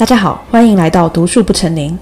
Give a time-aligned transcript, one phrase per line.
[0.00, 1.98] 大家好，欢迎来到读树不成林。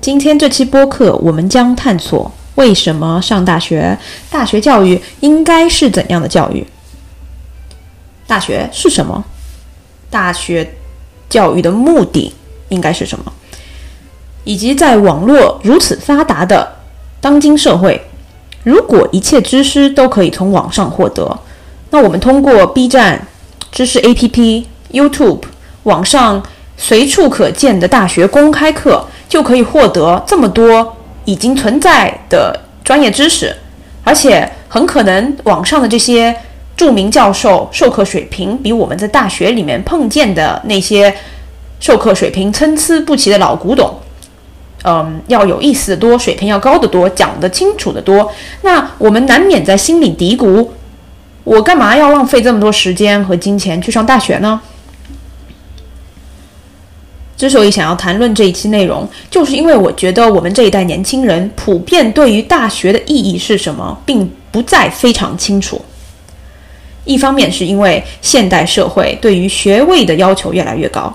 [0.00, 3.98] 今天这期播客，我们将探索为什么上大学，
[4.30, 6.64] 大学教育应该是怎样的教育？
[8.28, 9.24] 大学是什么？
[10.10, 10.74] 大学
[11.28, 12.32] 教育的目的
[12.68, 13.32] 应该是什么？
[14.44, 16.76] 以及在网络如此发达的
[17.20, 18.00] 当今社会，
[18.62, 21.36] 如果一切知识都可以从网上获得，
[21.90, 23.26] 那我们通过 B 站、
[23.72, 25.40] 知识 APP、YouTube、
[25.82, 26.40] 网上。
[26.82, 33.54] 随处可见的大学公开课就可以获得这么多已经存在的专业知识，
[34.02, 36.34] 而且很可能网上的这些
[36.76, 41.14] 著名教授授课水平比我们在大学里面碰见的那些
[41.78, 44.00] 授课水平参差不齐的老古董，
[44.82, 48.28] 嗯，要有意思的多，水平要高得多，讲得清楚的多。
[48.62, 50.66] 那我们难免在心里嘀咕：
[51.44, 54.60] 我干嘛要浪费这么多时间和金钱去上大学呢？
[57.42, 65.82] 之所以想要谈论这一期内容，就是因为我觉得我们这一代年轻人普遍对于大学的意义是什么，并不再非常清楚。
[67.04, 71.12] 一方面是因为现代社会对于学位的要求越来越高，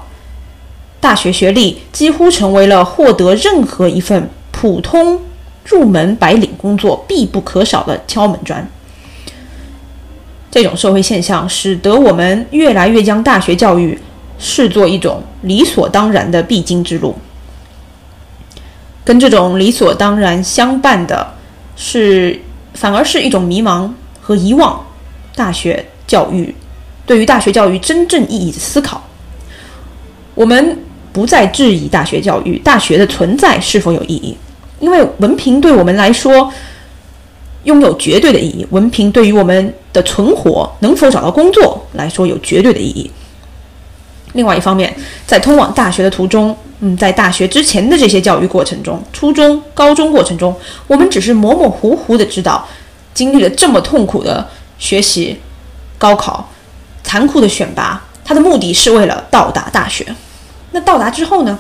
[1.00, 5.22] 大学学历几乎成为了获得任何一份普通
[5.64, 8.70] 入门白领工作必不可少的敲门砖。
[10.52, 13.98] 这种社会现象使得我们越来越将大学教育。
[14.40, 17.16] 视作一种理所当然的必经之路，
[19.04, 21.34] 跟这种理所当然相伴的
[21.76, 22.40] 是，
[22.74, 23.90] 反而是一种迷茫
[24.22, 24.86] 和遗忘
[25.36, 26.54] 大学教育
[27.06, 29.04] 对于大学教育真正意义的思考。
[30.36, 30.78] 我们
[31.12, 34.38] 不再质疑大学教育大学的存在是否有意义，
[34.80, 36.54] 因为文凭对我们来说
[37.64, 43.10] 拥有绝对的意义，文凭对于我们的存活、能否找到工作来说有绝对的意义。
[44.38, 50.56] 另外一方面，在通往大学的途中，嗯，在大学之前的这些教育过程中，初中、高中过程中，
[50.86, 52.66] 我们只是模模糊糊的知道，
[53.16, 55.40] 经历了这么痛苦的学习、
[55.98, 56.48] 高考、
[57.04, 60.06] 残酷的选拔，它的目的是为了到达大学。
[60.72, 61.58] 那到达之后呢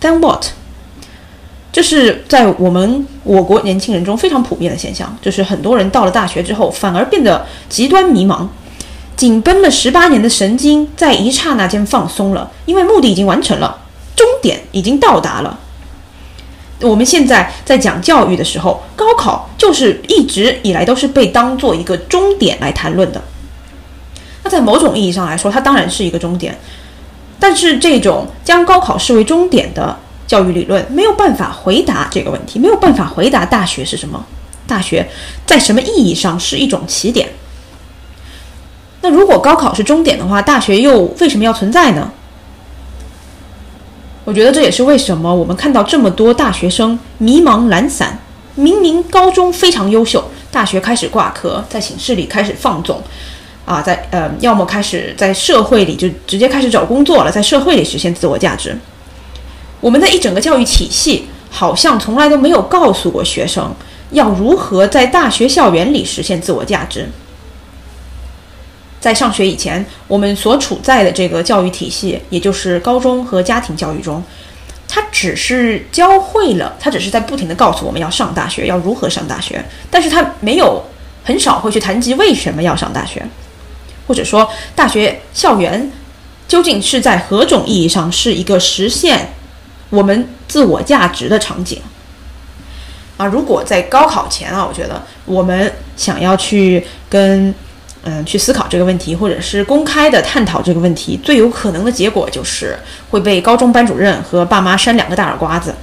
[0.00, 0.46] ？Then what？
[1.72, 8.48] 这是在我们我国年轻人中非常普遍的现象，就是很多人到了大学之后，反而变得极端迷茫。
[9.20, 13.78] 紧绷了十八年的神经在一刹那间放松了，因为目的已经完成了，
[14.16, 15.60] 终点已经到达了。
[16.80, 23.22] 我们现在在讲教育的时候，高考就是一直以来都是被当做一个终点来谈论的。
[24.42, 26.58] 那在某种意义上来说，它当然是一个终点，
[27.38, 29.94] 但是这种将高考视为终点的
[30.26, 34.24] 教育理论没有办法回答这个问题，没有办法回答大学是什么，
[34.66, 35.06] 大学
[35.44, 37.28] 在什么意义上是一种起点。
[39.02, 42.10] 那如果高考是终点的话，大学又为什么要存在呢？
[44.24, 48.18] 我觉得这也是为什么我们看到这么多大学生迷茫懒散，
[48.54, 53.02] 明明高中非常优秀，大学开始挂科，在寝室里开始放纵，
[53.64, 58.78] 啊，在呃，要么开始在社会里就直接开始找工作了，在社会里实现自我价值。
[59.80, 63.74] 我们的一整个教育体系好像从来都没有告诉过学生
[64.10, 67.08] 要如何在大学校园里实现自我价值。
[69.00, 74.22] 在上学以前，我们所处在的这个教育体系，也就是高中和家庭教育中，
[74.86, 80.84] 它只是教会了，它只是在不停的告诉我们要上大学，要如何上大学，但是它没有
[81.24, 83.26] 很少会去谈及为什么要上大学，
[84.06, 85.90] 或者说大学校园
[86.46, 89.30] 究竟是在何种意义上是一个实现
[89.88, 91.80] 我们自我价值的场景
[93.16, 93.24] 啊？
[93.24, 97.54] 如果在高考前啊，我觉得我们想要去跟
[98.02, 102.74] 嗯，去思考这个问题，或者是公开的探讨这个问题，最有可能的结果就是
[103.10, 105.74] 会被高中班主任和爸妈扇两个大耳刮子，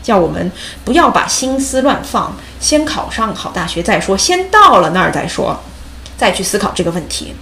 [0.00, 0.52] 叫我们
[0.84, 5.60] 不要把心思乱放，先考上好大学再说，先到了那儿再说，
[6.16, 7.34] 再去思考这个问题。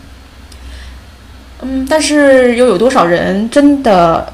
[1.61, 4.33] 嗯，但是又有多少人真的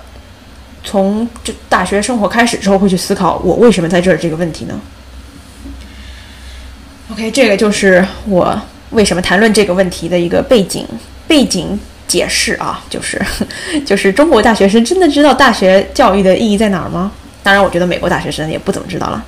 [0.85, 4.81] 从这大学生活开始之后会去思考我为什么在这儿这个问题呢
[7.11, 8.57] ？OK，这个就是我。
[8.91, 10.87] 为什么谈论这个问题的一个背景
[11.27, 13.21] 背景解释啊，就是
[13.85, 17.13] 就是中国大学生真的知道大学教育的意义在哪儿吗？
[17.43, 19.25] 当然，我觉得美国大学生也不怎么知道了。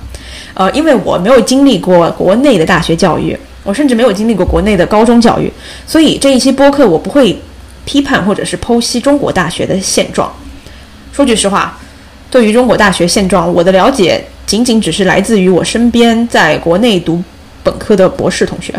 [0.53, 5.51] 呃，因为我没有经历过国内的大学教育，我甚至没有经历过国内的高中教育，
[5.87, 7.39] 所以这一期播客我不会
[7.85, 10.31] 批判或者是剖析中国大学的现状。
[11.13, 11.77] 说句实话，
[12.29, 17.23] 对于中国大学现状，我的了解仅仅只是来自于我身边在国内读
[17.63, 18.73] 本科的博士同学。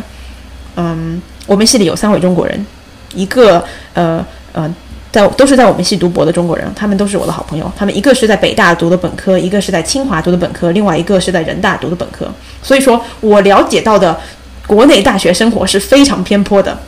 [0.76, 2.66] 嗯，我们系里有三位中国人，
[3.14, 3.64] 一个
[3.94, 4.74] 呃呃
[5.10, 7.70] 在都是在我们系读博的中国人，他们都是我的好朋友。
[7.76, 12.26] 他们一个是在北大读的本科，一个是在清华读的本科，另外一个是在人大读的本科。
[12.62, 14.18] 所以说我了解到的
[14.66, 16.78] 国内大学生活是非常偏颇的。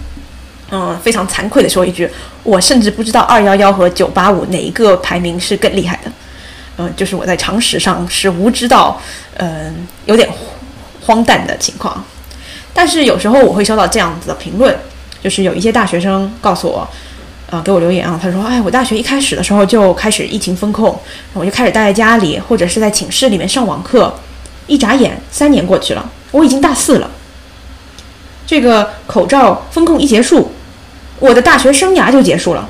[0.71, 2.09] 嗯，非常惭愧的说一句，
[2.43, 6.11] 我甚至不知道二幺幺和九八五哪一个排名是更厉害的。
[6.79, 8.99] 嗯，就是我在常识上是无知到，
[9.37, 10.27] 嗯，有点
[11.03, 12.03] 荒诞的情况。
[12.75, 14.77] 但是有时候我会收到这样子的评论，
[15.23, 16.87] 就是有一些大学生告诉我。
[17.51, 18.19] 啊，给我留言啊！
[18.21, 20.99] 他说：“哎，我大学一开始的时候就开始疫情封控，
[21.35, 24.13] 我就开始待在家里，或者是在寝室里面上网课。
[24.67, 27.11] 一眨眼，三年过去了，我已经大四了。
[28.47, 30.51] 这个口罩封控一结束，
[31.21, 32.69] 我的大学生涯就结束了。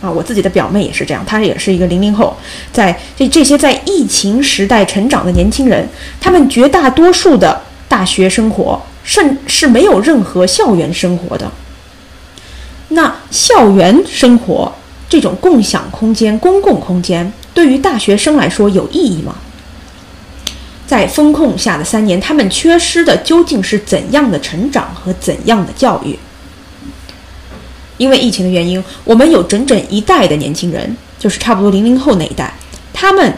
[0.00, 2.34] 啊，我自己的表妹也是这样，她也是一个零零后，
[2.72, 5.86] 在这这些在疫情时代成长的年轻人，
[6.20, 11.50] 他们绝大多数的大学生活，甚是没有任何校园生活的。”
[12.88, 14.72] 那校园生活
[15.08, 19.36] 这种共享空间、公共空间，对于大学生来说有意义吗？
[20.86, 26.18] 在风控下的三年，他们缺失的究竟是怎样的成长和怎样的教育？
[27.96, 32.52] 因为疫情的原因，我们有整整一代的年轻人，就是差不多零零后那一代，
[32.92, 33.32] 他们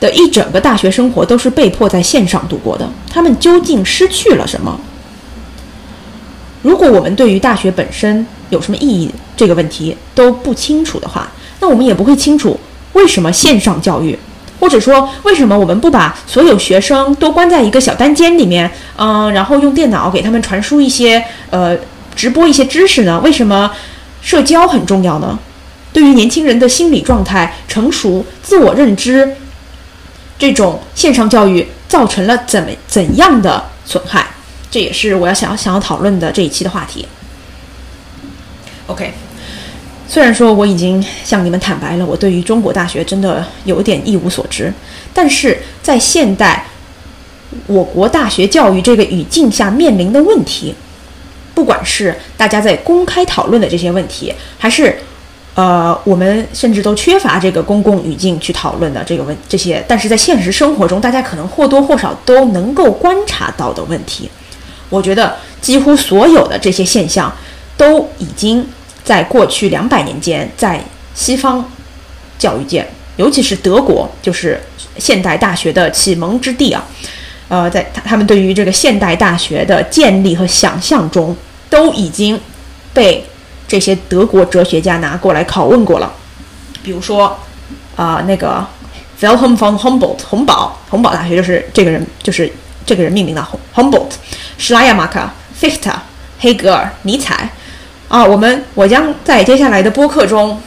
[0.00, 2.88] 的一整个大学生活都是被迫在线上度过的。
[3.10, 4.78] 他们究竟失去了什么？
[6.62, 9.10] 如果我们对于大学本身，有什么意义？
[9.36, 12.58] 这个问题都不清楚的话，那我们也不会清楚
[12.94, 14.18] 为什么线上教育，
[14.58, 21.76] 或者说为什么我们不把所有学生都关在一个小单间里面，嗯，然后用电脑给他们传输一些呃
[22.14, 23.20] 直播一些知识呢？
[23.20, 23.70] 为什么
[24.22, 25.38] 社交很重要呢？
[25.92, 29.36] 对于年轻人的心理状态、成熟、自我认知，
[30.38, 34.26] 这种线上教育造成了怎么怎样的损害？
[34.70, 37.06] 这也是我要想要想要讨论的这一期的话题。
[38.88, 39.12] OK，
[40.08, 44.72] 虽然说我已经向你们坦白了，我对于中国大学真的有点一无所知，
[45.14, 46.66] 但是在现代
[47.66, 50.74] 我国大学教育这个语境下面临的问题，
[51.54, 54.98] 不管是大家在公开讨论的这些问题，还是
[55.56, 64.30] 呃我们甚至都缺乏这个公共语境去讨论的这个问这些，但是在现实生活中，大家可能或多或少都能够观察到的问题，
[64.88, 67.34] 我觉得几乎所有的这些现象
[67.76, 68.64] 都已经。
[69.06, 71.64] 在过去两百年间，在西方
[72.36, 74.60] 教育界，尤其是德国，就是
[74.98, 76.84] 现代大学的启蒙之地啊。
[77.46, 81.36] 呃，在他他们对于这个现代大学的建立和想象中，
[81.70, 82.40] 都已经
[82.92, 83.24] 被
[83.68, 86.12] 这些德国哲学家拿过来拷问过了。
[86.82, 87.38] 比如说，
[87.96, 88.64] 啊，那个
[89.20, 92.52] Wilhelm von Humboldt，洪堡，洪堡大学就是这个人，就是
[92.84, 94.12] 这个人命名的，Humboldt，
[94.58, 95.20] 施拉亚马克
[95.60, 95.92] ，Fichte，、
[96.38, 97.50] 黑格尔、尼采。
[98.08, 100.60] 啊，我们我将在接下来的播客中，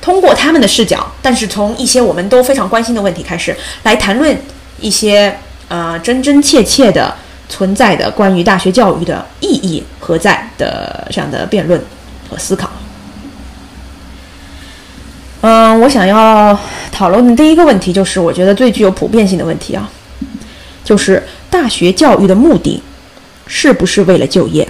[0.00, 4.34] 通过他们的视角，但是从一些我们都非常关心的问题开始，来谈论
[4.80, 5.38] 一些
[5.68, 7.14] 呃真真切切的
[7.50, 11.78] 存在的关于大学教育的意义何在的这样的辩论
[12.28, 12.70] 和思考。
[15.42, 16.58] 嗯，我想要
[16.90, 19.88] 讨论的第一个问题就是，我觉得最具有普遍性的问题啊，
[20.82, 22.82] 就是大学教育的目的
[23.46, 24.66] 是不是为了就业？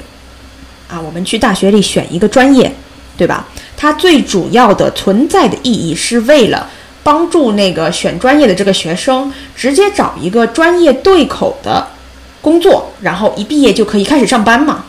[0.88, 2.70] 啊，我们去大学里选一个专业，
[3.16, 3.46] 对吧？
[3.76, 6.68] 它最主要的存在的意义是为了
[7.02, 11.86] 帮助那个选专业的这个学生直接找一个专业对口的
[12.42, 14.84] 工作，然后一毕业就可以开始上班嘛？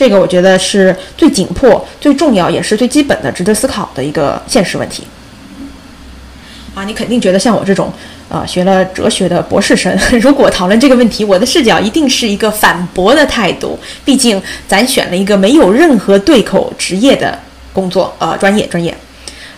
[0.00, 5.04] 这个我觉得是最紧迫、最重要，也是最基本的、值得思考的一个现实问题。
[6.74, 7.92] 啊，你肯定觉得像我这种。
[8.30, 9.92] 呃，学了哲学的博士生，
[10.22, 13.76] 如果讨论这个问题，我的视角一定是一个反驳的态度。
[14.04, 17.36] 毕竟咱选了一个没有任何对口职业的
[17.72, 18.96] 工作，呃，专业专业。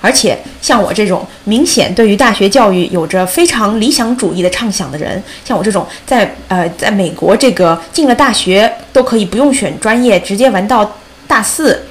[0.03, 11.87] 而且像我这种明显对于大学教育有着非常理想主义的畅想的人，像我这种在呃在美国这个进了大学都可以不用选专业，直接玩到大四，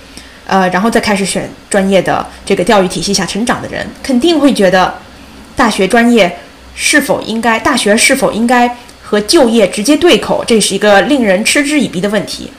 [0.46, 4.94] 呃，然后再开始选专业的这个教育体系下成长的人，肯定会觉得
[5.56, 6.38] 大学专业。
[6.74, 10.41] 是否应该大学是否应该和就业直接对口？
[10.48, 12.50] 这是一个令人嗤之以鼻的问题。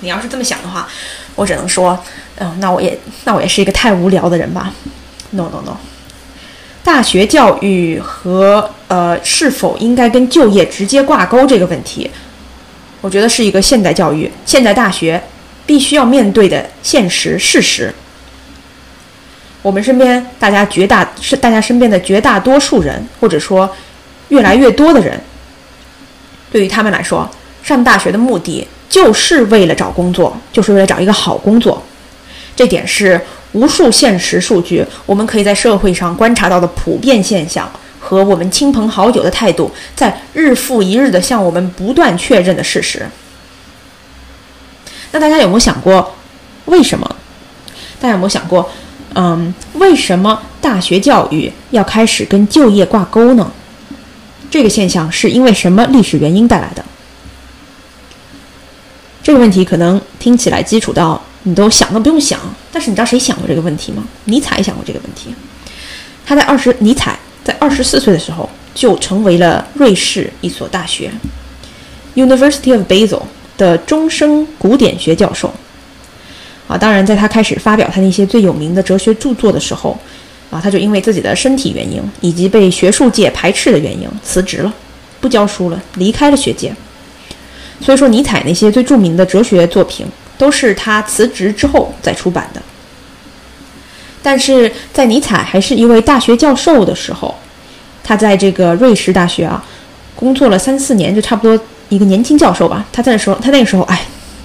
[0.00, 0.88] 你要是这么想的话，
[1.34, 1.98] 我只能说，
[2.40, 4.72] 嗯，那我也那我也是一个太无聊的人吧。
[5.30, 5.76] No no no，
[6.82, 12.10] 大学教育和呃是否应该跟就业直接挂钩这个问题，
[13.00, 15.22] 我觉得是一个现代教育、现代大学
[15.66, 17.92] 必须要面对的现实事实。
[19.60, 23.68] 我们身边大家绝大是大家身边的绝大多数人，或者说
[24.28, 25.20] 越来越多的人，
[26.52, 27.28] 对于他们来说，
[27.62, 31.82] 上大学的目的就是为了找工作，就是为了找一个好工作。
[32.58, 33.20] 这点是
[33.52, 43.06] 无数现实数据，我们可以在社会上观察到的普遍现象和我们亲朋好友的态度，在日复一日的向我们不断确认的事实。
[45.12, 46.16] 那大家有没有想过，
[46.64, 47.08] 为什么？
[48.00, 48.68] 大家有没有想过，
[49.14, 53.48] 嗯，为什么大学教育要开始跟就业挂钩呢？
[54.50, 56.84] 这个现象是因为什么历史原因带来的？
[59.22, 62.38] 这个问题可能听起来基础到你都想都不用想，
[62.72, 64.04] 但是你知道谁想过这个问题吗？
[64.24, 65.34] 尼采想过这个问题。
[66.26, 71.10] 他在二十，尼采在二十四岁的时候就成为了瑞士一所大学
[72.14, 73.22] （University of Basel）
[73.56, 75.52] 的终生古典学教授。
[76.66, 79.98] 啊，当然，在他开始发表他那些最有名的哲学著作的时候，
[80.50, 84.74] 啊，他就因为自己的身体原因以及被学术界排斥的原因辞职了，
[85.18, 86.70] 不教书了，离开了学界。
[87.80, 90.04] 所以说，尼采那些最著名的哲学作品
[90.38, 92.62] 都是他辞职之后再出版的。
[94.22, 97.34] 但是在尼采还是一位大学教授的时候，
[98.02, 99.62] 他在这个瑞士大学啊
[100.16, 102.86] 工作了三四年，就差不多一个年轻教授吧。
[102.90, 104.00] 他在那时候，他那个时候，哎。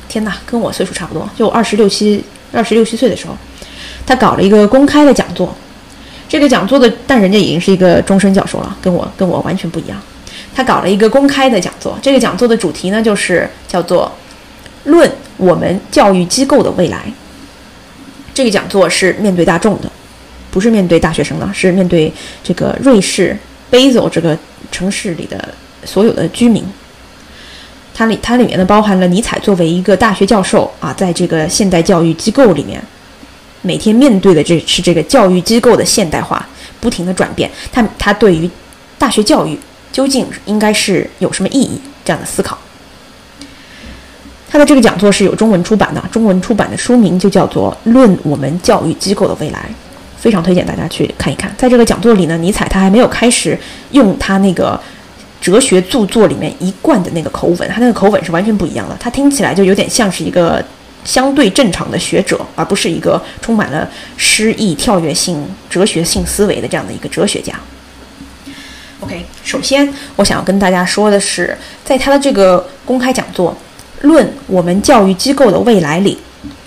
[0.10, 3.36] 天哪，跟我岁数差不多，就二十六七、二十六七岁的时候，
[4.06, 5.56] 他搞了一个公开的讲座。
[6.30, 10.00] 这个讲座的，但人家已经是一个终身教授了，跟我跟我完全不一样。
[10.54, 14.12] 他搞了一个公开的讲座，这个讲座的主题呢，就是叫做
[14.86, 16.98] 《论我们教育机构的未来》。
[18.34, 19.92] 这个讲座是面对大众的，
[20.50, 22.12] 不是面对大学生的，是面对
[22.44, 23.38] 这个瑞士
[23.72, 24.38] Basel 这个
[24.72, 25.54] 城市里的
[25.86, 26.64] 所有的居民。
[27.94, 32.84] 它里它里面呢包含了尼采作为一个大学教授啊，在这个现代教育机构里面，
[33.62, 36.44] 每天面对的这是这个教育机构的现代化
[36.82, 38.50] 不停的转变，他他对于
[38.98, 39.56] 大学教育
[39.92, 42.58] 究竟应该是有什么意义这样的思考。
[44.54, 49.58] 他的这个讲座是有中文出版的，中文出版的书名就叫做《论我们教育机构的未来》，
[50.16, 51.52] 非常推荐大家去看一看。
[51.58, 53.58] 在这个讲座里呢，尼采他还没有开始
[53.92, 54.80] 用他那个。
[55.42, 58.96] 哲学著作里面一贯的那个口吻，他那个口吻是完全不一样的。
[58.98, 60.64] 他听起来就有点像是一个
[61.04, 67.54] 相对正常的学者，而不是一个充满了诗意、跳跃性、哲学性思维的这样的一个哲学家。
[69.02, 73.52] OK，首先我想要跟大家说的是，在他的这个公开讲座
[74.04, 76.18] 《论我们教育机构的未来》里，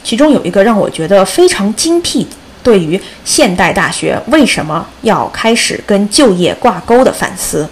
[0.02, 2.26] 其中有一个让我觉得非常精辟，
[2.62, 7.68] 对于现代大学为什么要开始跟就业挂钩的反思。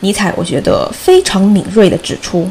[0.00, 2.50] 尼采，我觉得非常敏锐地指出，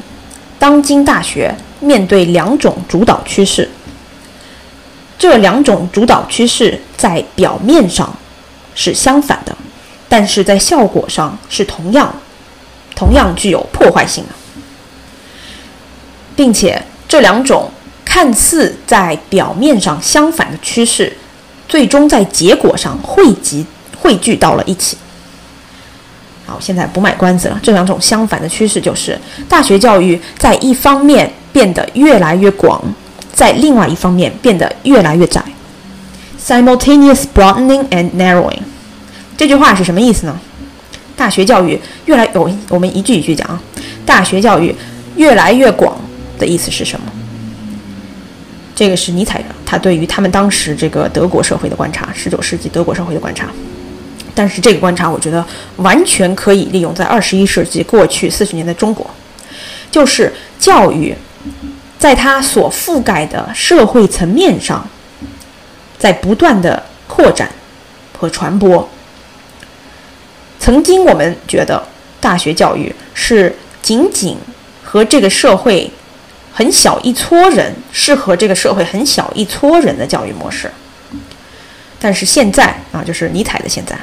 [0.57, 3.69] 当今大学面对两种主导趋势，
[5.17, 8.15] 这两种主导趋势在表面上
[8.75, 9.57] 是相反的，
[10.07, 12.13] 但是在效果上是同样、
[12.95, 14.29] 同样具有破坏性的，
[16.35, 17.69] 并且这两种
[18.05, 21.11] 看似在表面上相反的趋势，
[21.67, 23.65] 最终在结果上汇集、
[23.99, 24.97] 汇聚到了一起。
[26.45, 27.59] 好，现在不卖关子了。
[27.63, 32.83] 这两种相反的趋势就是，大学教育在一方面变得越来越广，
[33.33, 35.41] 在另外一方面变得越来越窄。
[36.43, 38.59] Simultaneous broadening and narrowing，
[39.37, 40.37] 这句话是什么意思呢？
[41.15, 43.61] 大学教育越来有，我们一句一句讲啊。
[44.05, 44.75] 大学教育
[45.15, 45.95] 越来越广
[46.41, 47.05] 的意思是什么？
[48.75, 53.47] 这个是尼采他对于他们当时这个德国社会的观察，十九世纪德国社会的观察。
[54.33, 55.45] 但是这个观察，我觉得
[55.75, 59.07] 完全可以利用在二十一世纪过去四十年的中国，
[59.91, 61.13] 就是教育，
[61.99, 64.83] 在它所覆盖的社会层面上，
[65.99, 67.51] 在不断的扩展
[68.17, 68.89] 和传播。
[70.59, 71.83] 曾经我们觉得
[72.19, 74.37] 大学教育是仅仅
[74.83, 75.91] 和这个社会
[76.53, 80.71] 很小一撮人适合这个社会很小一撮人的教育模式，
[81.99, 83.97] 但是现在啊，就是尼采的现在。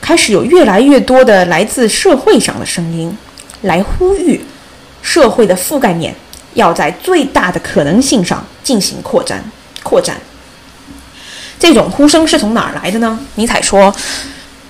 [0.00, 3.16] 开始有越来越多的来自社会上的声音，
[3.62, 4.44] 来呼吁
[5.02, 6.14] 社会的覆盖面
[6.54, 9.42] 要在最大的可能性上进行扩展。
[9.82, 10.16] 扩展。
[11.58, 13.18] 这种呼声是从哪儿来的呢？
[13.34, 13.94] 尼采说，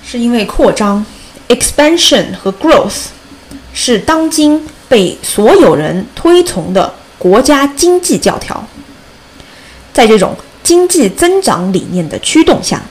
[0.03, 1.05] 是因为扩张
[1.49, 3.07] （expansion） 和 growth
[3.73, 8.67] 是当今被所有人推崇的国家经济教条。
[9.93, 12.81] 在这种经济增长理念的驱动下。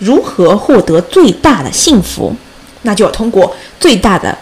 [0.00, 2.32] 如何获得最大的幸福？
[2.82, 4.38] 那就要通过最大的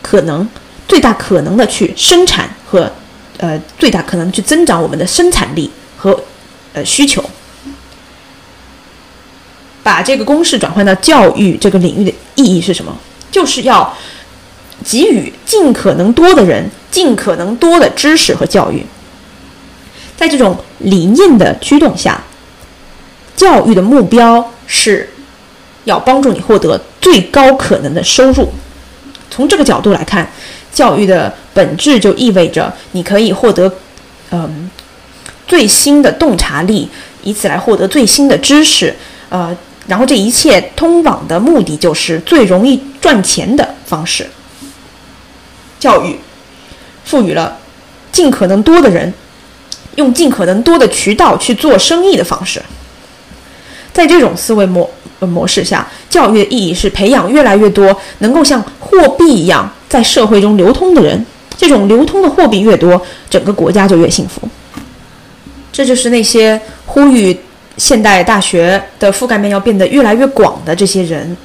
[0.00, 0.48] 可能、
[0.86, 2.88] 最大可能的去生产和
[3.38, 6.16] 呃最大可能去增长我们的生产力和
[6.74, 7.24] 呃需求。
[9.82, 12.96] 把这个公式转换到教育这个领域的意义是什么？
[13.32, 13.92] 就是要
[14.84, 18.84] 给予尽可能多的人尽可能多的知识和教育。
[20.16, 22.22] 在这种理念的驱动下，
[23.36, 25.08] 教育的目标是
[25.84, 28.48] 要帮助你获得最高可能的收入。
[29.30, 30.30] 从这个角度来看，
[30.72, 33.72] 教育的本质就意味着你可以获得，
[34.30, 34.70] 嗯，
[35.46, 36.88] 最新的洞察力，
[37.22, 38.94] 以此来获得最新的知识，
[39.30, 39.56] 呃，
[39.86, 44.28] 然后这一切通往的目的就是最容易赚钱的方式。
[45.80, 46.16] 教育
[47.04, 47.58] 赋予了
[48.12, 49.12] 尽可能多的人
[49.96, 52.62] 用尽可能多的渠道去做生意的方式。
[53.92, 61.26] 在这种思维模模式下，教育的意义是培养越来越多能够像货币一样在社会中流通的人。
[61.56, 64.48] 这种流通的货币越多，整个国家就越幸福。
[65.72, 67.38] 这就是那些呼吁
[67.76, 71.36] 现代大学的覆盖面要变得越来越广的这些人，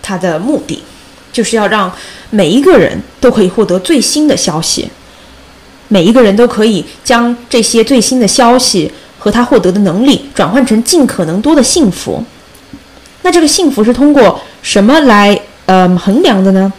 [0.00, 0.82] 他的目的
[1.32, 1.92] 就是要让
[2.30, 4.88] 每一个人都可以获得最新的消息，
[5.88, 8.90] 每一个人都可以将这些最新的消息。
[9.22, 12.24] 和他获得的能力转换成尽可能多的幸福，
[13.20, 16.72] 那这个幸福是通过什么来呃衡量的呢？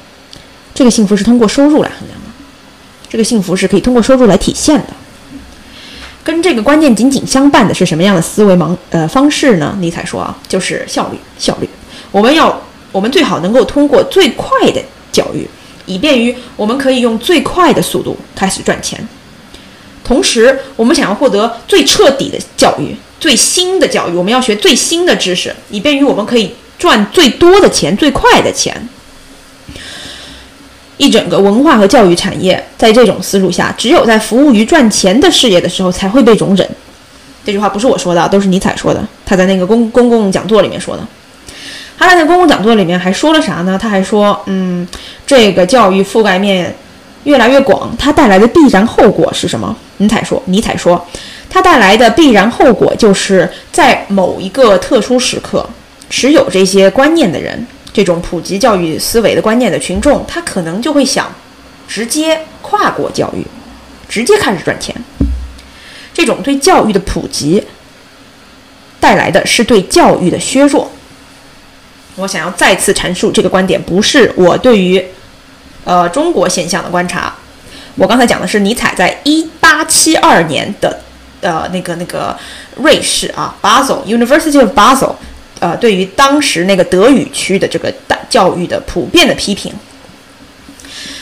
[0.73, 2.25] 这个幸福是通过收入来衡量的，
[3.07, 4.87] 这个幸福是可以通过收入来体现的。
[6.23, 9.77] 跟这个观念紧紧相伴的是什么样的思维盲呃方式呢？
[9.79, 11.69] 尼采说啊，就是效率，效率。
[12.09, 12.59] 我们要
[12.91, 14.81] 我们最好能够通过最快的
[15.11, 15.47] 教育，
[15.85, 19.07] 以便于我们可以用最快的速度开始赚钱。
[20.03, 28.89] 同时，我们想要获得最彻底的教育、最新的教育，我们要学最新的知识，以便于我们可以赚最多的钱、最快的钱。
[30.97, 36.69] 一整个文化和教育产业在这种思路下，只有在服务于赚钱的事业的时候才会被容忍。
[37.45, 39.03] 这句话不是我说的，都是尼采说的。
[39.25, 41.07] 他在那个公公共讲座里面说的。
[42.01, 43.77] 他在那公共讲座里面还说了啥呢？
[43.79, 44.87] 他还说，嗯，
[45.25, 46.75] 这个教育覆盖面。
[47.23, 49.75] 越来越广，它带来的必然后果是什么？
[49.97, 51.07] 尼采说，尼采说，
[51.47, 55.63] 它带来的必然后果就是在某一个特殊时刻，
[56.09, 61.31] 持有这些观念的人，这种普及教育思维的观念的群众，他可能就会想，
[61.87, 63.45] 直接跨过教育，
[64.09, 64.95] 直接开始赚钱。
[66.11, 67.63] 这种对教育的普及，
[68.99, 70.91] 带来的是对教育的削弱。
[72.21, 75.03] 我想要再次阐述这个观点，不是我对于。
[75.83, 77.33] 呃，中国现象的观察，
[77.95, 81.01] 我刚才讲的是尼采在一八七二年的
[81.41, 82.37] 呃那个那个
[82.75, 85.15] 瑞士啊，Basel University of Basel，
[85.59, 89.73] 呃，对于当时那个德语区的这个大教育的普遍的批评。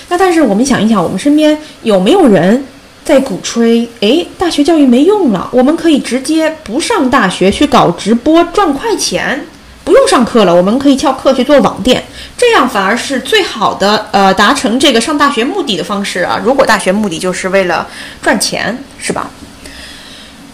[0.10, 2.66] 那但是我们想一想，我们身边有没有人
[3.06, 3.88] 在鼓吹？
[4.02, 9.46] 哎，大学教育没用了，我们可以直接不上大学去搞直播赚快钱。
[9.90, 12.04] 不用上课了，我们可以翘课去做网店，
[12.38, 16.40] 这样反而是最好的，呃，达成这个上大学目的的方式啊。
[16.44, 17.88] 如果大学目的就是为了
[18.22, 19.32] 赚钱，是吧？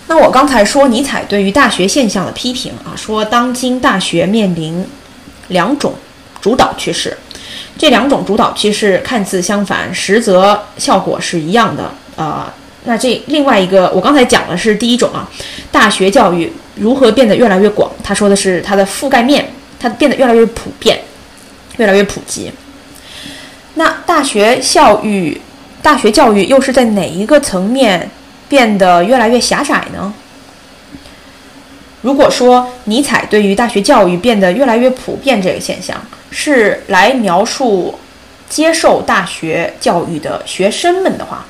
[0.08, 4.88] 那我刚才说尼采对于大学现象的批评啊，说当今大学面临
[5.50, 5.96] 两种
[6.40, 7.18] 主导趋势，
[7.78, 12.54] 这两种主导趋势看似相反，实则效果是一样的啊。
[12.86, 15.28] 那这另外一个，我刚才讲的是第一种啊，
[15.72, 17.90] 大学教育如何变得越来越广？
[18.04, 19.46] 他说的是它的覆盖面，
[19.80, 21.00] 它变得越来越普遍，
[21.78, 22.52] 越来越普及。
[23.76, 25.42] 那大学教育，
[25.82, 28.10] 大学教育又是在哪一个层面
[28.48, 30.14] 变得越来越狭窄呢？
[32.02, 37.98] 如果说尼采对于大学教育变得越来越普遍这个现象，是来描述
[38.48, 41.46] 接受大学教育的学生们的话。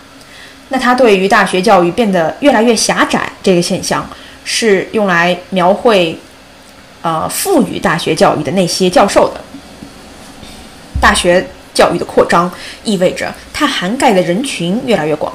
[0.69, 4.09] 那他对于大学教育变得越来越狭窄这个现象，
[4.45, 6.17] 是用来描绘，
[7.01, 9.41] 呃，赋予大学教育的那些教授的。
[11.01, 12.49] 大学教育的扩张
[12.85, 15.33] 意味着它涵盖的人群越来越广，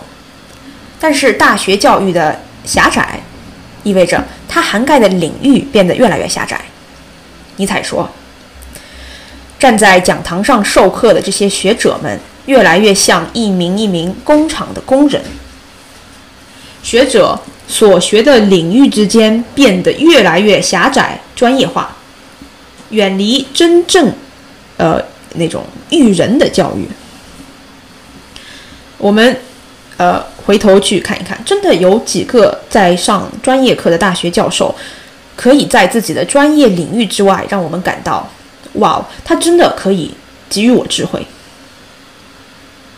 [0.98, 3.20] 但是大学教育的狭窄
[3.82, 6.58] 意味着它涵盖的领域变得越来越狭窄。
[7.56, 8.08] 尼采说
[9.60, 15.22] ：“站在讲堂上授课的这些学者们。”越来越像一名一名工厂的工人，
[16.82, 17.38] 学者
[17.70, 21.96] 所学的领域之间变得越来越狭窄、专业化，
[22.90, 24.12] 远离真正，
[24.76, 25.00] 呃，
[25.36, 26.88] 那种育人的教育。
[28.98, 29.36] 我们，
[29.98, 34.74] 呃，回头去看一看，真的有几个在上专业课的大学教授，
[35.36, 38.28] 可以在自己的专业领域之外，让我们感到，
[38.74, 40.12] 哇，他真的可以
[40.48, 41.24] 给予我智慧。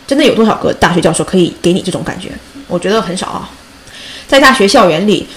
[0.07, 2.31] 真的有多少个大学教授可以给你这种感觉？
[2.67, 3.49] 我觉得很少啊。
[4.33, 5.27] 在大学校园里，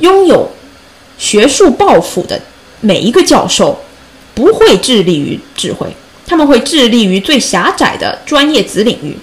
[0.00, 0.50] 拥有
[1.16, 2.38] 学术抱负的
[2.82, 3.80] 每一个教授，
[4.34, 9.16] 不会致力于智慧，他们会致力于最狭窄的专业子领域，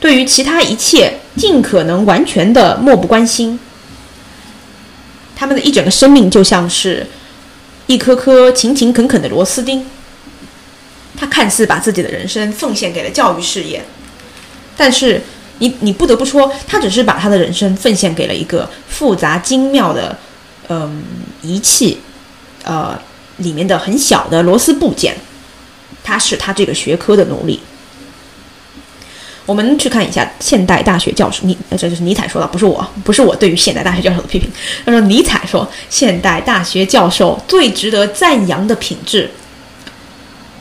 [0.00, 3.56] 对于其他一切尽可能完全的漠不关心。
[5.36, 7.06] 他们的一整个生命就像是
[7.86, 9.86] 一颗颗勤勤恳恳的螺丝钉。
[11.16, 13.84] 他看似把自己的人生奉献给了教育事业，
[14.76, 15.22] 但是
[15.58, 20.16] 你你不得不说，他只是把他的人生奉献给了一个复杂精妙的
[20.68, 21.02] 嗯
[21.42, 21.98] 仪器，
[22.64, 22.98] 呃
[23.38, 25.16] 里面的很小的螺丝部件，
[26.02, 27.60] 他是他这个学科的奴隶。
[29.46, 34.50] 我们去看一下现代大学教授，尼这就是尼采说的，不是我，不是我对于现代大学教授的批评。
[34.84, 39.30] 他说尼采说，现代大学教授最值得赞扬的品质，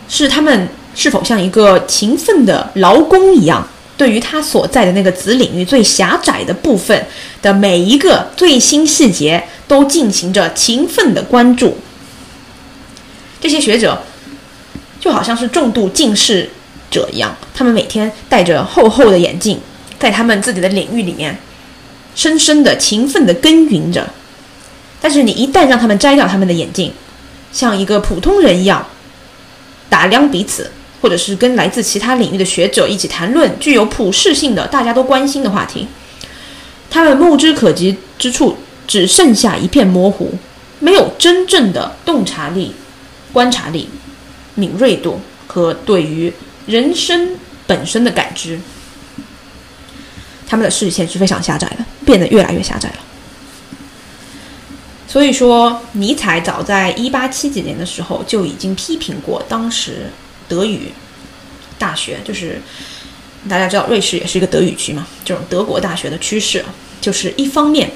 [0.08, 7.06] 是他们是否像一个勤奋的劳工一样，对于他所在的那个子领域最狭窄的部分
[7.42, 11.78] 的每一个最新细节都进行着勤奋的关注。
[13.40, 14.04] 这些学者
[15.00, 16.50] 就好像是重度近视。
[16.92, 19.60] 者一样，他们每天戴着厚厚的眼镜，
[20.00, 21.38] 在他们自己的领域里面，
[22.16, 24.08] 深深的、勤奋的耕耘着。
[25.02, 26.94] 但是，你一旦让他们摘掉他们的眼镜，
[27.52, 28.86] 像一个普通人一样
[29.90, 30.72] 打量彼此，
[31.06, 35.88] 或者是跟来自其他领域的学者一起谈论具有普适性的、大家都关心的话题，
[36.90, 40.34] 他们目之可及之处只剩下一片模糊，
[40.80, 42.74] 没有真正的洞察力、
[43.32, 43.88] 观察力、
[44.56, 46.34] 敏锐度和对于。
[46.66, 47.30] 人生
[47.68, 48.60] 本身的感知，
[50.48, 52.96] 他们的视线是非常狭窄的，变得越来越狭窄了。
[55.08, 60.10] 所以说，尼采早在一八七几年的时候就已经批评过当时
[60.48, 60.92] 德语
[61.78, 62.62] 大学，就是
[63.50, 66.64] 大家知道瑞士也是一个德语区嘛，这种德国大学的趋势，
[67.02, 67.92] 就是一方面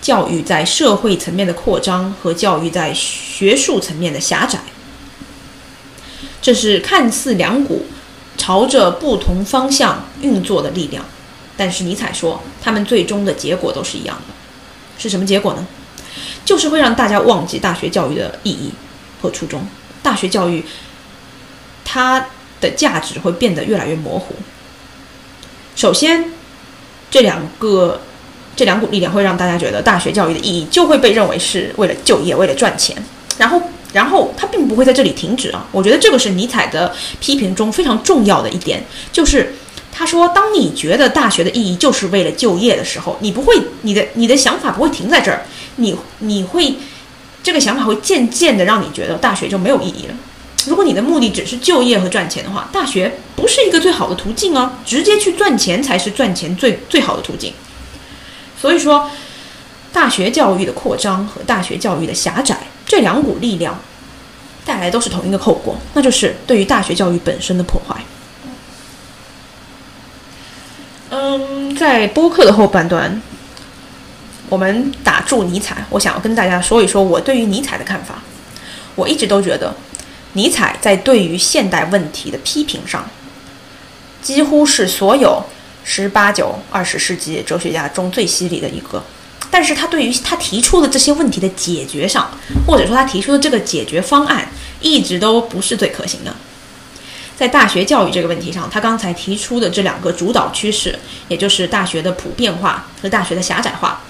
[0.00, 4.58] 教育在社会层面的扩张和教育在学术层面的狭窄。
[6.42, 7.86] 这是看似两股
[8.36, 11.04] 朝着不同方向运作的力量，
[11.56, 14.34] 但是尼采说，他们最终的结果都是一样的。
[14.98, 15.66] 是什么结果呢？
[16.44, 18.70] 就是会让大家忘记大学教育的意义
[19.20, 19.66] 和初衷。
[20.02, 20.64] 大学教育
[21.86, 22.26] 它
[22.60, 24.34] 的价值会变得越来越模糊。
[25.74, 26.32] 首先，
[27.10, 28.02] 这两个
[28.54, 32.94] 这两股力量会让大家觉得大学教育的意义就会被认为是为了就业、为了赚钱，
[33.38, 33.62] 然后。
[33.92, 35.66] 然后他并不会在这里停止啊！
[35.72, 39.54] 我觉得这个是尼采的批评中非常重要的一点，就是
[39.90, 45.46] 他说，当你觉得大学的意义就是为了就业的时候，你不会，你的你的想法不会停在这儿，
[45.76, 46.74] 你你会
[47.42, 50.14] 这个想法会渐渐的让你觉得大学就没有意义了。
[50.66, 54.78] 如果你的目的只是就业和赚钱的话，大学不是一个最好的途径啊！
[54.84, 57.52] 直接去赚钱才是赚钱最最好的途径。
[58.60, 59.10] 所以说，
[59.92, 62.58] 大学教育的扩张和大学教育的狭窄。
[62.84, 63.80] 这两股力量
[64.64, 67.96] 带来都是同一个后果，那就是对于大学教育本身的破坏。
[71.10, 73.20] 嗯，在播客的后半段，
[74.48, 75.84] 我们打住尼采。
[75.90, 78.22] 我想要跟大家说一说我对于尼采的看法。
[78.94, 79.74] 我一直都觉得，
[80.36, 83.08] 尼采在对于现代问题的批评上，
[84.20, 85.42] 几乎是所有
[85.82, 89.02] 十八九、二十世纪哲学家中最犀利的一个。
[89.50, 92.30] 但是他对于他提出的这些问题的解决上，
[92.66, 94.46] 或者说他提出的这个解决方案，
[94.82, 96.36] 一直都不是最可行的。
[97.38, 104.02] 在大学教育这个问题上，他刚才提出的这两个主导趋势，也就是大学的普遍化和大学的狭窄化，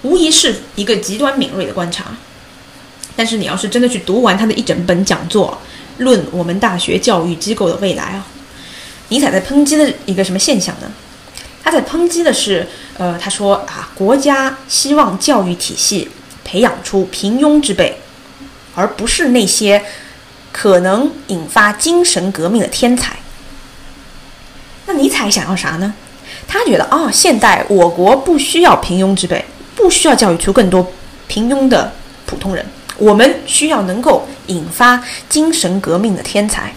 [0.00, 2.16] 无疑是一个极端敏锐的观察。
[3.16, 5.60] 但是你要是真的去读完他的一整本讲座，
[5.98, 8.26] 论我们大学教育机构的未来啊，
[9.08, 10.90] 尼采在抨击的一个什么现象呢？
[11.62, 16.10] 他在抨击的是，呃，他说啊，国家希望教育体系
[16.44, 17.98] 培养出平庸之辈，
[18.74, 19.82] 而不是那些
[20.52, 23.16] 可能引发精神革命的天才。
[24.86, 25.94] 那尼采想要啥呢？
[26.46, 29.42] 他觉得啊，现代我国不需要平庸之辈，
[29.74, 30.92] 不需要教育出更多
[31.26, 31.92] 平庸的
[32.26, 32.66] 普通人，
[32.98, 36.72] 我们需要能够引发精神革命的天才。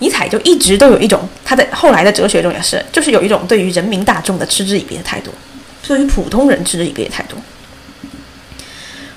[0.00, 5.32] 尼采就一直都有一种他在后来的哲学中也是，就是有一种对于人民大众的嗤之以鼻的态度，
[5.86, 7.36] 对于普通人嗤之以鼻的态度。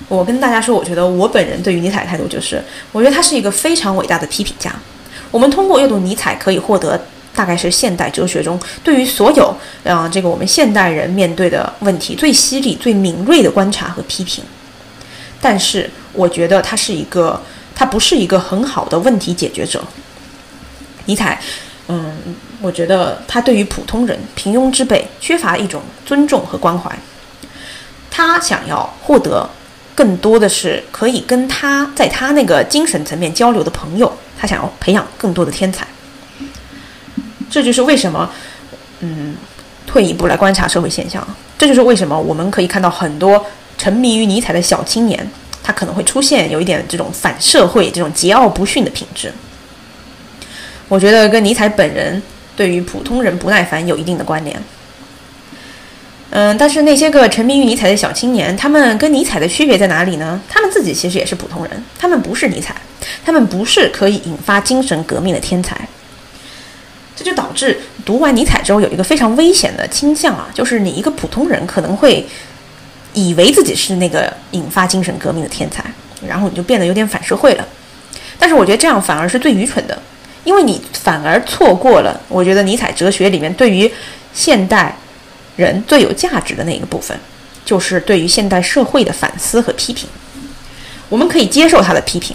[0.08, 4.74] 我跟大家说，我觉得我本人对于尼采的态度就是，我觉得他是一个非常伟大的批评家。
[5.30, 7.00] 我们通过阅读尼采，可以获得
[7.32, 14.42] 大概是现代哲学中对于所有啊这个我们现代人面对的问题最犀利、最敏锐的观察和批评。
[15.42, 17.42] 但是，我觉得他是一个，
[17.74, 19.82] 他不是一个很好的问题解决者。
[21.06, 21.42] 尼采，
[21.88, 22.14] 嗯，
[22.60, 26.96] 我觉得他对于普通人、平庸之辈缺乏一种尊重和关怀。
[28.08, 29.50] 他想要获得
[29.96, 34.10] 更多的是可以跟他在他那个精神层面交流的朋友。
[34.38, 35.86] 他想要培养更多的天才。
[37.50, 38.30] 这就是为什么，
[39.00, 39.34] 嗯，
[39.86, 41.26] 退一步来观察社会现象。
[41.58, 43.44] 这就是为什么我们可以看到很多
[43.82, 45.28] 沉迷于尼采的小青年，
[45.60, 49.32] 他可能会出现有一点这种反社会、这种桀骜不驯的品质。
[50.86, 52.22] 我觉得跟尼采本人
[52.54, 54.56] 对于普通人不耐烦有一定的关联。
[56.30, 60.40] 嗯，但是那些个沉迷于尼采的小青年，他们跟尼采的区别在哪里呢？
[60.48, 62.76] 他们自己其实也是普通人，他们不是尼采，
[63.24, 65.76] 他们不是可以引发精神革命的天才。
[67.16, 72.24] 这就导致读完尼采之后有一个非常危险的倾向啊，就是你一个普通人可能会
[73.14, 75.84] 以为自己是那个引发精神革命的天才，
[76.26, 77.66] 然后你就变得有点反社会了。
[78.38, 80.00] 但是我觉得这样反而是最愚蠢的，
[80.44, 83.92] 因为你反而错过了我觉得尼采哲学里面对于
[84.32, 84.96] 现代。
[85.54, 87.14] 人最有价值的那一个部分，
[87.62, 90.08] 就是对于现代社会的反思和批评。
[91.10, 92.34] 我们可以接受他的批评，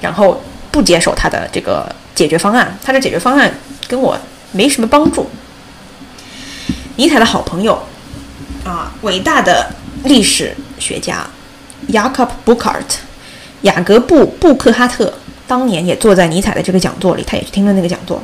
[0.00, 0.42] 然后
[0.72, 2.76] 不接受他的这个解决方案。
[2.82, 3.54] 他的解决方案
[3.86, 4.18] 跟我
[4.50, 5.30] 没什么帮助。
[6.96, 7.80] 尼采的好朋友
[8.64, 9.72] 啊，伟大的
[10.04, 11.26] 历史学家
[11.88, 12.98] 雅各布·布克尔特，
[13.62, 15.12] 雅各布·布克哈特，
[15.46, 18.22] 当年也坐在尼采的这个讲座里，他也去听了那个讲座，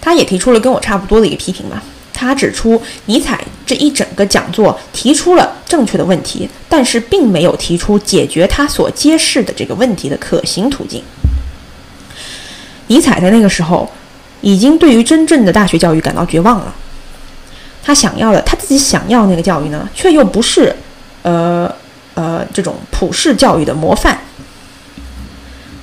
[0.00, 1.82] 他也提出了跟我差不多的一个批评吧。
[2.12, 11.02] 他指出，尼采这一整个讲座提出了正确的问题，但是并没有提出解决他所揭示的这个问题的可行途径。
[12.88, 13.88] 尼采在那个时候
[14.40, 16.74] 已经对于真正的大学教育感到绝望了。
[17.82, 20.74] 他想要的，他自己想要那个教育呢，却又不是，
[21.22, 21.72] 呃
[22.14, 24.18] 呃，这种普世教育的模范。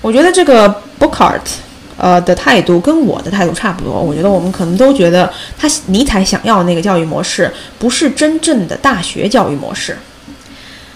[0.01, 1.55] 我觉得这个 b o o k a r t
[1.97, 9.97] 呃的态度跟我的态度差不多，我觉得我们可能都觉得他尼采想要那个教育模式不是真正的大学教育模式，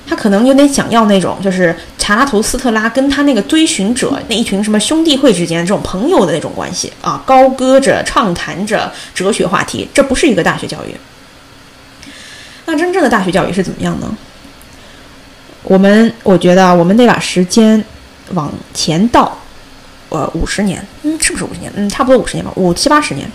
[0.10, 10.96] 他可能有点想要那种就是查拉图斯特拉跟他那个追寻者那一群什么兄弟会之间这种朋友的那种关系啊，高歌着畅谈着哲学话题，这不是一个大学教育。
[12.66, 14.18] 那真正的大学教育是怎么样呢？
[15.64, 17.84] 我们我觉得我们得把时间
[18.34, 19.38] 往前倒。
[20.12, 21.72] 呃，五十年，嗯，是不是五十年？
[21.76, 23.32] 嗯，差不多五十年吧，五七八十年，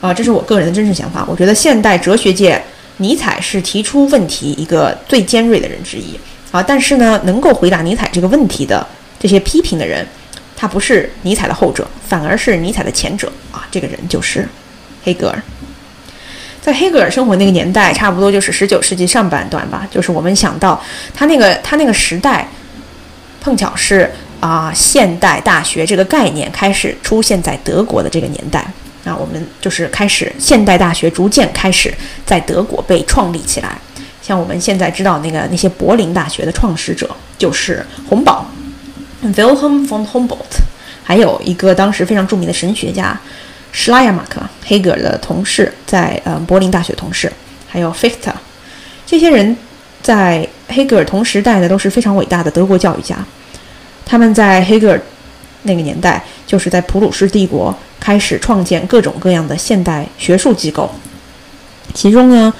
[0.00, 1.22] 啊，这是我个人的真实想法。
[1.28, 2.58] 我觉得现代哲学界，
[2.98, 6.18] 尼采是提出问题一个最尖锐的人之一
[6.50, 6.62] 啊。
[6.62, 8.86] 但是呢，能够回答尼采这个问题的
[9.18, 10.06] 这些批评的人，
[10.56, 13.66] 他不是尼采的后者，反而是尼采的前者啊。
[13.70, 14.48] 这个人就是
[15.04, 15.42] 黑格尔。
[16.60, 20.82] 在黑格尔生活那个年代，差不多就是十九世纪上半段吧，就是我们想到
[21.14, 22.48] 他那个他那个时代，
[23.40, 24.10] 碰巧是。
[24.38, 28.64] 啊，现代大学这个概念开始出现在德国的这个年代，
[29.06, 31.94] 那，我们就是开始现代大学逐渐开始
[32.26, 33.78] 在德国被创立起来。
[34.20, 38.44] 像我们现在知道那个那些柏林大学的创始者就是洪堡
[39.22, 40.58] ，Wilhelm von Humboldt，
[41.04, 43.18] 还有一个当时非常著名的神学家
[43.70, 47.32] 施拉亚马克，黑格尔的同事，在呃柏林大学同事，
[47.68, 48.32] 还有 Fichte，
[49.06, 49.56] 这些人
[50.02, 53.16] 在黑格尔同时代的都是非常伟大的德国教育家。
[54.04, 55.00] 他们在黑格尔
[55.62, 57.72] 那个年代，就是在普鲁士帝国
[58.06, 60.88] 开始创建各种各样的现代学术机构。
[61.92, 62.54] 其中呢，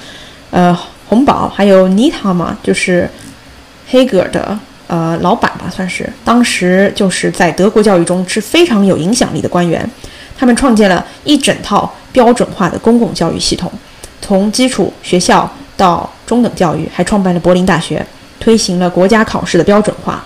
[0.51, 3.09] 呃，洪堡还有尼塔嘛，就是
[3.87, 9.89] 黑格尔的呃老板吧，算是当时就是在德国教育中是非常有影响力的官员。
[10.37, 13.71] 他们创建了一整套标准化的公共教育系统，
[14.21, 18.05] 从基础学校到中等教育，还创办了柏林大学，
[18.37, 20.25] 推行了国家考试的标准化。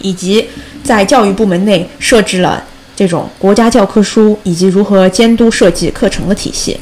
[0.00, 0.48] 以及
[0.84, 2.62] 在教育部门内设置了
[2.98, 6.76] 这种国家教科书，以及如何监督设计课程的体系。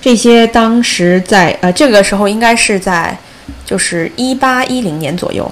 [0.00, 3.16] 这些当时在呃这个时候应该是在
[3.64, 5.48] 就是一八一零年左右。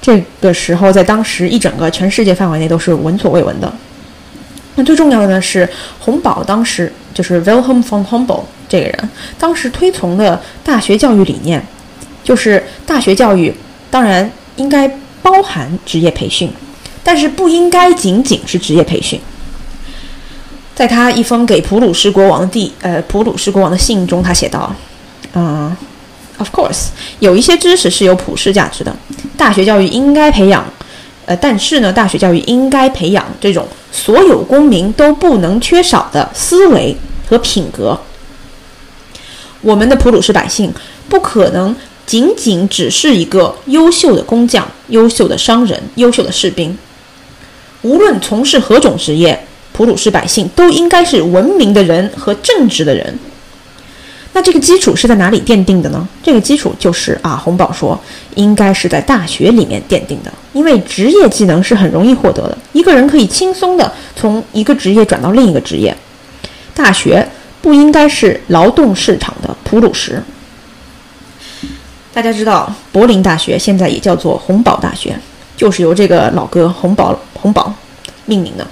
[0.00, 3.70] 这个时候在当时一整个全世界范围内都是闻所未闻的。
[4.76, 5.68] 那最重要的呢是
[5.98, 11.62] 洪堡当时就是 Wilhelm von Humboldt 这个人当时推崇的大学教育理念，
[12.22, 13.54] 就是大学教育
[13.90, 14.32] 当然。
[14.56, 14.88] 应该
[15.20, 16.48] 包含职业培训，
[17.04, 19.20] 但是不应该仅仅是职业培训。
[20.74, 24.74] 在他一封给普鲁士国王的第呃普鲁士国王的信中，他写道
[25.34, 25.76] ：“嗯
[26.38, 26.86] ，Of course，
[27.20, 28.96] 有一些知识是有普世价值的，
[29.36, 30.64] 大学教育应该培养，
[31.26, 36.96] 呃，但是呢，大学教育应该培养这种所有公民都不能缺少的思维
[37.28, 38.00] 和品格。
[39.60, 40.72] 我们的普鲁士百姓
[41.08, 46.76] 不可能。”仅仅只是一个优秀的工匠、优秀的商人、优秀的士兵，
[47.84, 49.38] 无论从事何种职业，
[49.72, 53.18] 普鲁士百姓都应该是文明的人和正直的人。
[54.32, 56.08] 那这个基础是在哪里奠定的呢？
[56.22, 57.98] 这个基础就是啊，洪堡说，
[58.36, 65.94] 应该是在大学里面奠定的，因为职业技能是很容易获得的，一个人可以轻松的从一个职业转到另一个职业。
[66.74, 67.28] 大学
[67.60, 70.20] 不应该是劳动市场的普鲁士。
[72.12, 75.16] 大家知道，柏林大学现在也叫做洪堡大学，
[75.56, 77.70] 就是由这个老哥洪堡洪堡
[78.24, 78.66] 命名的。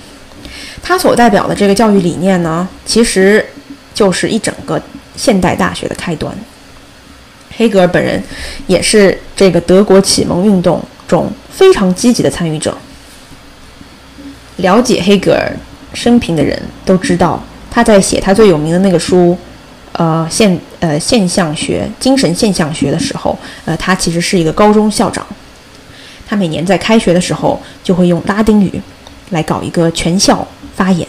[0.83, 3.45] 他所代表的这个教育理念呢，其实
[3.93, 4.81] 就是一整个
[5.15, 6.35] 现代大学的开端。
[7.55, 8.21] 黑格尔本人
[8.67, 12.75] 也是这个德国启蒙运动中非常积极的参与者。
[14.57, 15.53] 了解黑格尔
[15.93, 19.37] 生平的人都知道，他在写他最有名的那个书，
[19.93, 25.25] 呃现呃现象学精神现象学的时候，呃他其实是一个高中校长。
[26.33, 28.81] 他每年在开学的时候就会用拉丁语
[29.33, 31.07] 来搞一个全校发言。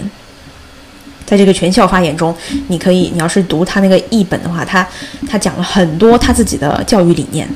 [1.25, 2.35] 在这个全校发言中，
[2.67, 4.85] 你可以，你要是读他那个译本的话，他
[5.25, 7.47] 他讲了很多他自己的教育理念，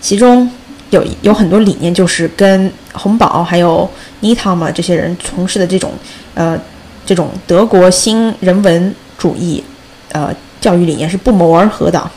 [0.00, 0.50] 其中
[0.90, 5.92] 有有很多理念就是跟洪堡还有尼塔嘛这些人从事的这种
[6.34, 6.60] 呃
[7.06, 9.62] 这种德国新人文主义
[10.10, 12.10] 呃教育理念是不谋而合的。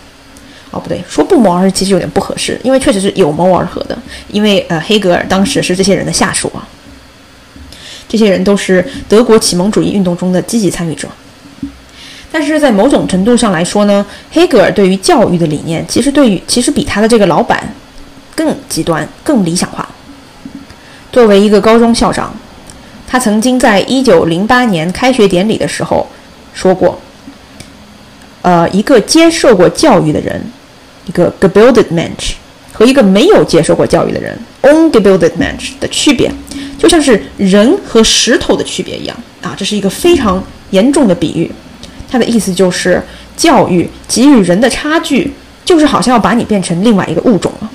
[0.72, 6.68] 哦，不对，说不谋而合其实有点不合适，因为确实是有谋而合的，因为呃黑格尔当时是这些人的下属啊。
[8.08, 11.08] 这些人都是德国启蒙主义运动中的积极参与者，
[12.32, 17.72] 但是在某种程度上来说呢，黑格尔对于教育的理念，其实对于其实比他的这个老板
[18.36, 19.88] 更极端、更理想化。
[21.12, 22.34] 作为一个高中校长，
[23.08, 26.08] 他曾经在一九零八年开学典礼的时候
[26.54, 27.00] 说过
[28.42, 30.42] ：“呃，一个接受过教育的人，
[31.10, 32.34] 一个 gebildet Mensch，
[32.72, 36.32] 和一个没有接受过教育的人，ungebildet Mensch 的区别。”
[36.78, 41.52] 就像是人和石头的区别一样啊，这是一个非常严重的比喻。
[42.10, 43.04] 它的意思就是，
[43.36, 45.34] 教育给予人的差距，
[45.66, 47.70] 就是好像要把你变成另外一个物种了。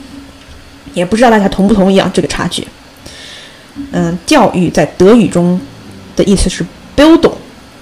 [0.94, 2.10] 也不知道大家同不同意啊？
[2.14, 2.66] 这个差距。
[3.90, 5.60] 嗯，教育在德语中
[6.16, 6.64] 的意思是
[6.96, 7.32] “building”，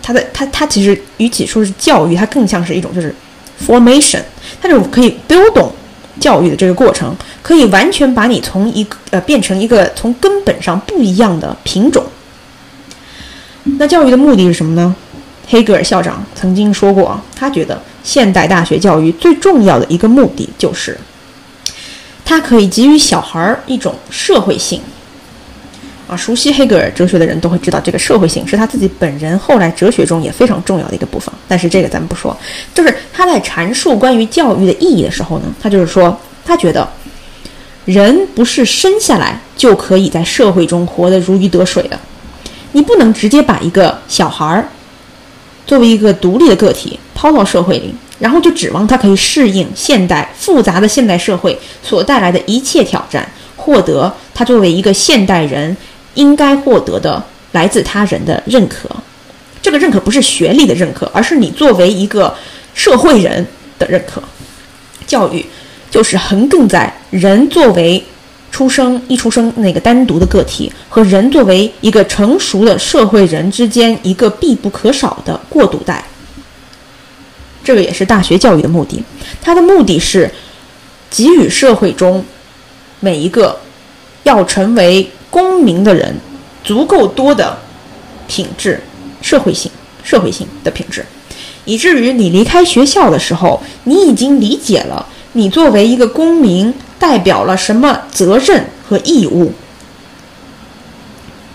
[0.02, 3.14] 它的它它其实与其说是教育，它更像是一种就是
[3.64, 4.22] “formation”，
[4.60, 5.70] 它这种可以 build。
[6.20, 12.04] 教育的这个过程可以完全把你从一个呃变成一个从根本上不一样的品种。
[13.78, 14.94] 那教育的目的是什么呢？
[15.48, 20.96] 黑格尔校长曾经说过，他觉得现代大学教育最重要的一个目的就是，
[22.24, 24.80] 它可以给予小孩儿一种社会性。
[26.12, 31.32] 啊，熟悉黑格尔哲学的人都会知道，这个社会性是他自己本人后来哲学中也非常重要的一个部分。
[31.48, 32.36] 但是这个咱们不说，
[32.74, 36.86] 就是他在阐述关于教育的意义的时候呢，他就是说，他觉得
[37.86, 41.98] 人不是生下来就可以在社会中活得如鱼得水的，
[42.72, 44.68] 你不能直接把一个小孩儿
[45.66, 55.74] 作为一个独立的个体抛到社会里，然后就指望他可以适应现代复杂的现代社会所带来的一切挑战，获得他作为一个现代人。
[56.14, 58.88] 应该获得的来自他人的认可，
[59.60, 62.34] 这个认可不是学历的认可，而是你作为一个
[62.74, 63.46] 社会人
[63.78, 64.22] 的认可。
[65.06, 65.44] 教育
[65.90, 68.02] 就是横亘在人作为
[68.50, 76.04] 出生一出生那个单独的个体和人作为一个成熟的社会人之间一个必不可少的过渡带。
[77.64, 79.02] 这个也是大学教育的目的，
[79.40, 80.30] 它的目的是
[81.10, 82.24] 给予社会中
[83.00, 83.58] 每一个
[84.24, 85.10] 要成为。
[85.32, 86.14] 公民的人
[86.62, 87.56] 足够多的
[88.28, 88.78] 品质，
[89.22, 89.72] 社会性、
[90.04, 91.02] 社会性的品质，
[91.64, 99.50] 以至于你离开学校的时候，你已经理解了你作为一个公民代表了什么责任和义务。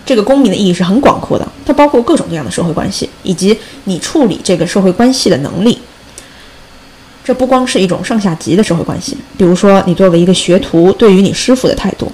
[0.03, 5.77] 这个公民的意义是很广阔的，它包括各种各样的社会关系，以及你处理这个社会关系的能力。
[7.23, 12.11] 这不光是一种上下级的社会关系，比如说你作为一个学徒对于你师傅的态度。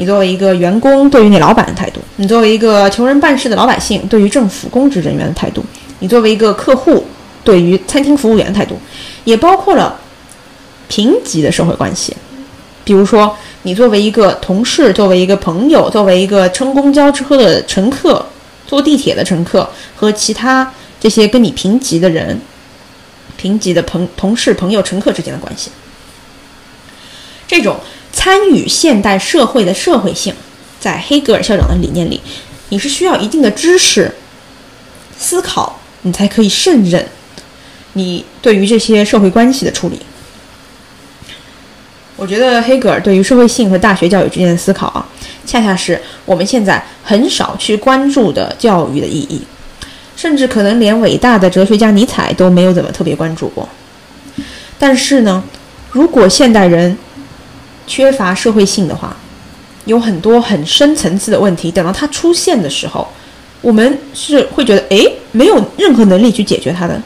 [0.00, 5.62] 你作为一个员工对于你老板的态度，你作为一个求人办事的老百姓对于政府公职人员的态度，
[5.98, 7.04] 你作为一个客户
[7.44, 8.78] 对于餐厅服务员的态度，
[9.24, 10.00] 也包括了
[10.88, 12.16] 平级的社会关系。
[12.82, 18.24] 比如说，你作为一个同事，作为一个朋友，作为一个乘公交车的乘客、
[18.66, 22.40] 坐地铁的乘客和其他这些跟你平级的人、
[23.36, 25.70] 平级的朋同事、朋友、乘客之间的关系，
[27.46, 27.76] 这种。
[28.12, 30.34] 参与现代社会的社会性，
[30.78, 32.20] 在黑格尔校长的理念里，
[32.68, 34.12] 你是需要一定的知识、
[35.16, 37.06] 思考，你才可以胜任
[37.94, 40.00] 你对于这些社会关系的处理。
[42.16, 45.08] 我觉得黑格尔对于社会性和大学教育之间的思考啊，
[45.46, 49.40] 恰恰是我们现在很少去关注的教育的意义，
[50.16, 53.66] 甚至可能连伟大的哲学家尼采都没有怎么特别关注过。
[54.78, 55.42] 但是呢，
[55.92, 56.98] 如果现代人，
[57.90, 59.16] 缺乏社会性的话，
[59.84, 61.72] 有很多很深层次的问题。
[61.72, 63.04] 等到它出现的时候，
[63.60, 67.02] 我们是会觉得，哎，没有任何能力去解决它的。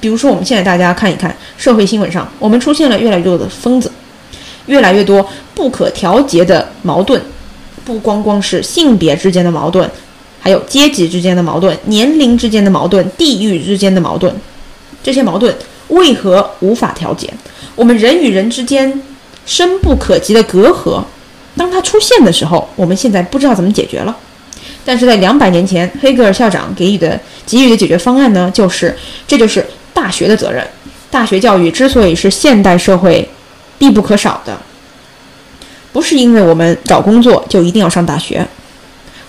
[0.00, 3.92] 比如说，我们现在大家看一看社会新闻上，我们出现了越来越多的疯子，
[4.64, 7.20] 越来越多不可调节的矛盾，
[7.84, 9.88] 不光光是性别之间的矛盾，
[10.40, 14.34] 还有阶级之间的矛盾、年龄之间的矛盾、地域之间的矛盾。
[15.02, 15.54] 这些矛盾
[15.88, 17.28] 为何无法调节？
[17.76, 19.02] 我们人与人之间
[19.44, 21.02] 深不可及的隔阂，
[21.56, 24.16] 当它出现的时候，我们现在不知道怎么解决了。
[24.84, 29.64] 但是在两百年前，黑格尔校长给予的给予的解决方案呢，就是这就是
[29.94, 30.66] 大学的责任。
[31.10, 33.28] 大学教育之所以是现代社会
[33.78, 34.58] 必不可少的，
[35.92, 38.46] 不是因为我们找工作就一定要上大学，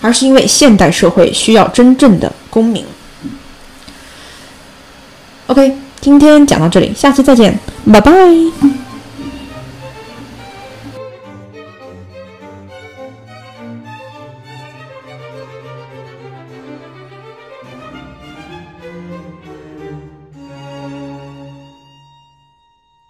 [0.00, 2.84] 而是因为现代社会需要真正的公民。
[5.46, 7.58] OK，今天讲到这里，下次再见，
[7.92, 8.12] 拜拜。